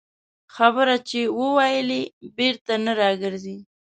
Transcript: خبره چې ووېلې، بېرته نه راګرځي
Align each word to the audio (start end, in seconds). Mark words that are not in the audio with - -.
خبره 0.55 0.95
چې 1.09 1.19
ووېلې، 1.39 2.01
بېرته 2.37 2.73
نه 2.85 2.91
راګرځي 3.01 3.57